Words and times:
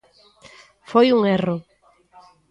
Foi 0.89 1.07
un 1.15 1.21
erro. 1.37 1.55